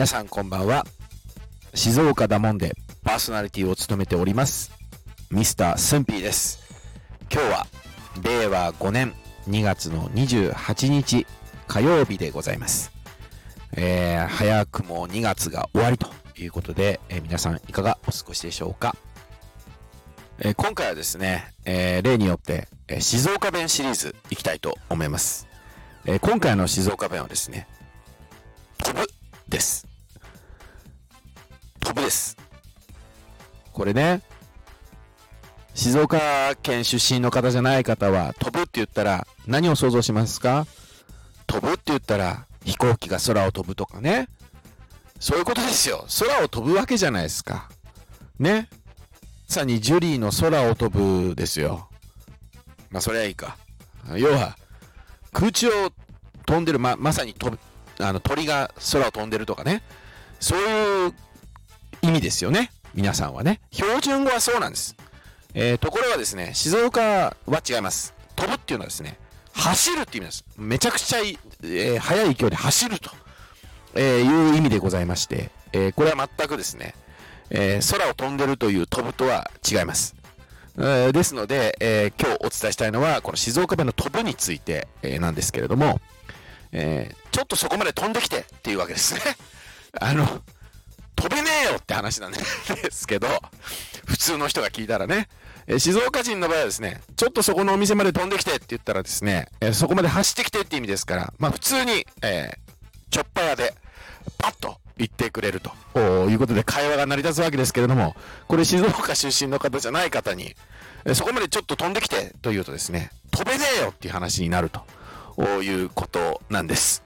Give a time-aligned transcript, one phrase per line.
[0.00, 0.86] 皆さんこんばんは。
[1.74, 4.72] 静岡だもんでパーソナリティを務めております。
[5.30, 6.58] ミスタースンピーです。
[7.30, 7.66] 今日は
[8.22, 9.12] 令和5年
[9.46, 11.26] 2月の28日
[11.68, 12.92] 火曜日でございます。
[13.76, 16.08] えー、早くも2月が終わりと
[16.38, 18.96] いうことで、えー皆さんいかがお過ごしでしょうか。
[20.38, 25.46] えー今回はですね、え例によって、え静岡弁シリーズいきたいと思います。
[26.06, 27.68] え今回の静岡弁はですね、
[28.78, 29.06] 飛ぶ
[29.46, 29.89] です。
[31.90, 32.36] 飛ぶです。
[33.72, 34.22] これね、
[35.74, 40.66] 静岡県出身の方じゃない方は、飛ぶって言ったら何を想像しますか？
[41.48, 44.28] 飛ぶって言ったら飛行機が空を飛ぶとかね。
[45.18, 46.06] そういうことですよ。
[46.20, 47.68] 空を飛ぶわけじゃないですか。
[48.38, 48.68] ね。
[49.48, 51.88] まさにジュリーの空を飛ぶですよ。
[52.90, 53.56] まあ、それはいいか。
[54.14, 54.56] 要は、
[55.32, 55.92] 空中を
[56.46, 57.58] 飛んでる、ま、まさに飛ぶ、
[57.98, 59.82] あの、鳥が空を飛んでるとかね。
[60.38, 61.14] そういう
[62.10, 62.72] 意味ですよね。
[62.94, 63.60] 皆さんはね。
[63.70, 64.96] 標準語はそうなんです。
[65.54, 67.00] えーところがですね、静岡
[67.46, 68.14] は違います。
[68.36, 69.16] 飛ぶっていうのはですね、
[69.52, 70.44] 走るっていう意味です。
[70.56, 73.10] めちゃくちゃい、えー速い勢いで走ると、
[73.94, 76.94] えーいう意味でございまして、えーこれは全くですね、
[77.50, 80.16] え空を飛んでるという飛ぶとは違います。
[80.78, 86.00] えですので、えー今日お伝えしたいのは、この静岡弁の飛ぶについて、えなんですけれども、
[86.72, 89.20] えちょっとそこまで飛んできてっていうわけですね。
[90.00, 90.42] あの、
[91.20, 92.40] 飛べねえよって話なん で
[92.90, 93.28] すけど、
[94.06, 95.28] 普通の人が聞いたらね、
[95.66, 102.70] え静岡人の場合はですね、ちょっとそこのお店まで飛んできてって言ったらですね、えそこまで走ってきてって意味ですから、まあ普通に、えー
[103.10, 103.74] ちょっぱやで、
[104.38, 105.72] パッと言ってくれると。
[106.30, 108.14] いうことで会話が成り立つわけですけれども、
[108.46, 110.54] これ静岡出身の方じゃない方に、
[111.04, 114.86] えそこまでちょっと飛んできてというとですね、飛べねえよっていう話になると。
[115.62, 117.02] いうことなんです。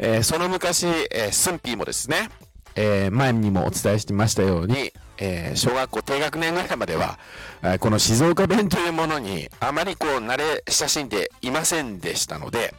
[0.00, 2.30] えーその昔、えースンピーもですね、
[2.76, 7.18] えー前にもお伝えしてましたように、えー小学校低学年ぐらいまでは、
[7.62, 12.74] えこの静岡弁というものにあまりこう慣れ親しんでいませんでしたので、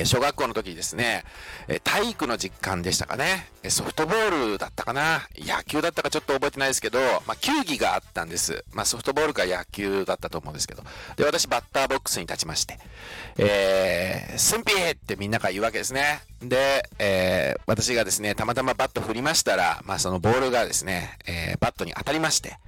[0.00, 1.24] え小学校の時にですね、
[1.68, 8.64] え体育の実感でしたかね、ソフトボールだったかな、野球だったかちょっと覚えてないですけど、まあ、球技があったんです。
[8.72, 10.82] まあ、ソフトボールか野球だったと思うんですけど。
[11.16, 12.78] で、私バッターボックスに立ちまして、
[13.38, 16.20] えー、スンピーってみんなが言うわけですね。
[16.40, 22.58] で、えー私がですね、たまたまバット振りましたら、まあ、そのボールがですね、えーバットに当たりまして、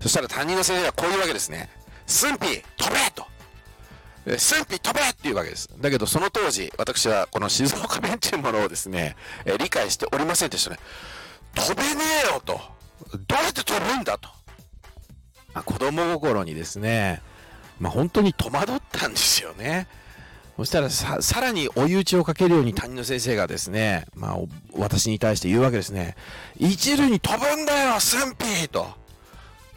[0.00, 1.70] そしたら担任の先生がこういうわけですね。
[2.06, 3.26] スンピー飛べと
[4.26, 5.68] えスンピ飛べっていうわけです。
[5.80, 10.78] だけど、その当時、私はこの静岡弁というものをですね、 え理解しておりませんでしたね。
[11.54, 12.60] 飛べねえよと。
[13.12, 14.28] どうやって飛ぶんだと。
[15.52, 17.22] まあ、子供心にですね、
[17.78, 19.86] まあ、本当に戸惑ったんですよね。
[20.56, 24.38] そしたらさ、らに追い打ちをかけるように担任の先生がですね、まあ、
[24.72, 26.16] 私に対して言うわけですね。
[26.56, 29.03] 一塁に飛ぶんだよ、スンピーと。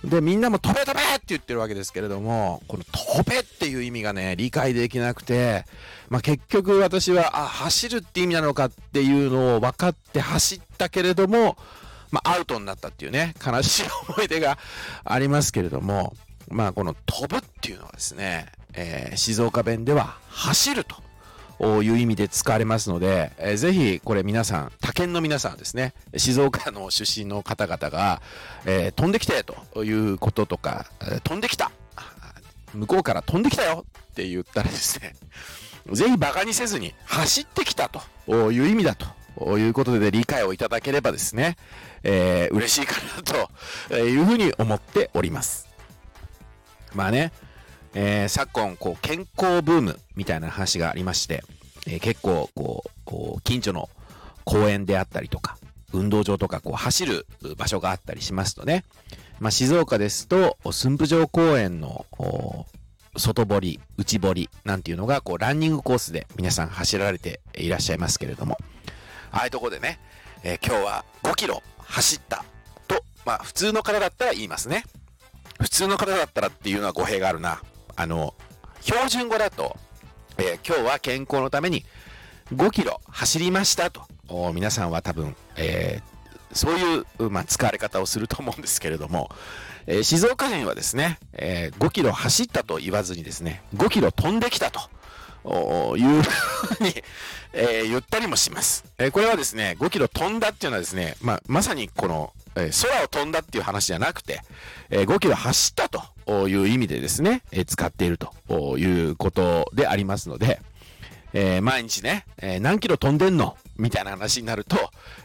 [0.03, 5.65] で、みんなも飛べ飛べって言ってるわけですけれども、この飛べっていう意味がね、理解できなくて、
[6.09, 11.57] まあ、結局私は、あ、走るって意味なのかっていうのを分かって走ったけれども、
[12.11, 14.57] まあ、アウトになったっていうね、悲しい思い出が
[15.03, 16.15] ありますけれども、
[16.49, 21.06] まあ、この飛ぶっていうのはですね、えー静岡弁では走ると。
[21.59, 28.21] いう意味で使われますので、えーぜひこれ皆さん、他県の皆さんですね、静岡の出身の方々が、
[28.65, 30.85] えー飛んできてということとか、
[31.23, 31.71] 飛んできた
[32.73, 35.15] 向こうから飛んできたよって言ったらですね、
[35.91, 38.95] ぜひ馬鹿にせずに走ってきたという意味だ
[39.39, 41.57] ということで理解をいただければですね、
[42.03, 43.23] えー嬉しいかな
[43.89, 45.67] というふうに思っております。
[46.93, 47.31] まあね、
[47.93, 51.43] えー昨今こう健康ブームみたいな話がありまして、
[51.87, 53.89] えー結構こうこう近所の
[54.43, 55.57] 公園であったりとか
[55.93, 57.25] 運動場とかこう走る
[57.57, 58.83] 場所があったりしますとね、
[59.39, 62.05] まあ、静岡ですと駿府城公園の
[63.15, 68.57] 外堀内堀なんていうのがこうランニングコースで皆さん走られていらっしゃいますけれども。
[69.31, 69.99] ああいうとこでね、
[70.43, 72.43] えー今日は5キロ走った
[72.87, 74.83] と、まあ、普通の方だったら言いますね。
[75.59, 77.61] 普通の方だったらっていうのは語弊があるな。
[77.97, 78.33] あの
[78.81, 79.75] 標準語だと、
[80.37, 81.83] えー今日は健康のために
[82.53, 84.03] 5キロ走りましたと。
[84.53, 86.17] 皆さんは多分、えー
[86.53, 89.29] そういう、まあ、使われ方をすると思うんですけれども、
[89.85, 94.79] えー静岡人はですね、えー5キロ走ったと言わずにですね5キロ飛んできたと。
[95.97, 96.93] いうふうに、
[97.53, 104.41] えー言ったりもします、えーこれはですね5キロ飛んだっていうのはですね、まあ、まさにこの、えー空を飛んだっていう話じゃなくて、
[104.91, 106.01] えー5キロ走ったと。
[106.47, 110.59] いう意味でですね、え使っているということでありますので、
[111.33, 114.75] えー、毎日ね、えー、何キロ飛んでんのみたいな話になると、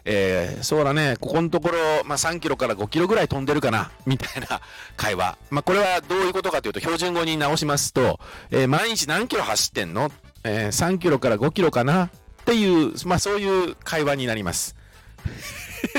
[0.04, 4.60] えー、そうだね、ここのところ、まあ、3キロから5キロぐらい飛んでるかなみたいな
[4.96, 5.38] 会話。
[5.50, 8.20] まあ、これはどういうことかというと、標準語に直しますと、
[8.50, 10.12] え、毎日何キロ走ってんの、
[10.44, 12.06] え、3キロから5キロかな？
[12.06, 12.10] っ
[12.44, 14.76] ていう、まあ、そういう会話になります。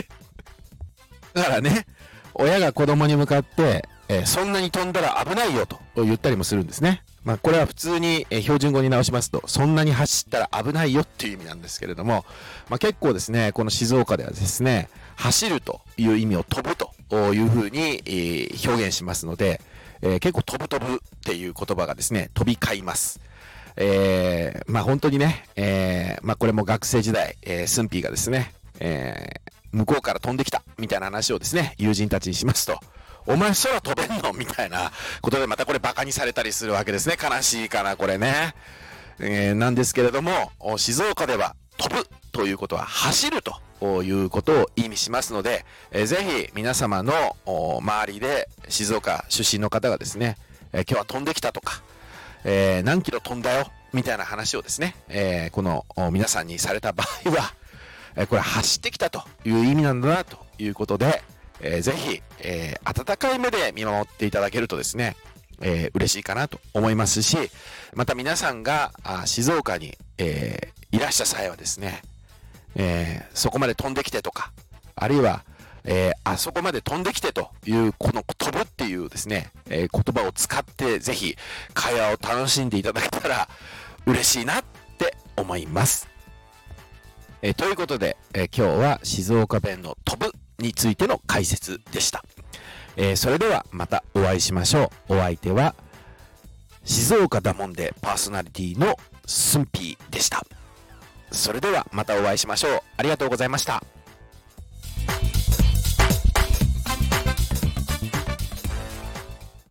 [1.33, 1.87] だからね、
[2.33, 3.87] 親が子供に向かって、
[4.21, 7.03] え、そんなに飛んだら危ないよと言ったりもするんですね。
[7.23, 12.25] まあ、これは普通に、え標準語に直しますと、そんなに走ったら危ないよっていう意味なんですけれども、
[12.69, 16.91] まあ、結構ですね、この静岡ではですね、走るという意味を飛ぶと
[17.33, 18.01] いうふうに、
[18.65, 19.61] 表現しますので、
[20.01, 23.21] えー、結構飛ぶ飛ぶっていう言葉がですね、飛び交います。
[23.77, 32.79] えー、まあ本当にね、えー、まあこれも学生時代、えー、スンピーがですね、えー、向こうから飛んできたみたいな話をですね、友人たちにしますと、
[33.25, 34.33] お前空飛べんの？
[34.33, 34.91] みたいな
[35.21, 37.17] ことでまたこれバカにされたりするわけですね。
[37.21, 38.53] 悲しいかな、これね。
[39.19, 46.17] えー、なんですけれども、静岡では飛ぶということは走るということを意味しますので、えー、ぜ
[46.47, 50.37] ひ皆様の周りで静岡出身の方がですね、
[50.71, 51.81] えー、今日は飛んできたとか、
[52.43, 53.71] えー、何キロ飛んだよ？
[53.93, 57.53] みたいな話をですね、えー、この皆さんにされた場合は、
[58.15, 61.21] え、これ走ってきたという意味なんだなということで、
[61.63, 65.15] えー、ぜひ、えー、温かい目で見守っていただけるとですね、
[65.61, 67.37] えー、嬉しいかなと思いますし、
[67.95, 72.01] また皆さんがあ静岡に、えー、いらした際はですね、
[72.75, 74.51] えー、そこまで飛んできてとか、
[74.95, 75.43] あるいは、
[75.85, 81.35] えー、あそこまで飛んできてという、この飛ぶっていうですね、えー、言葉を使ってぜひ
[81.73, 83.47] 会話を楽しんでいただけたら
[84.05, 84.63] 嬉しいなっ
[84.97, 86.12] て思います。
[87.45, 92.23] え、ということで、え今日は静岡弁の飛ぶについての解説でした。
[92.95, 95.15] えそれではまたお会いしましょう。
[95.15, 95.75] お相手は
[96.85, 98.95] 静岡だもんでパーソナリティの
[99.25, 100.45] スンピーでした。
[101.31, 102.79] それではまたお会いしましょう。
[102.95, 103.83] ありがとうございました。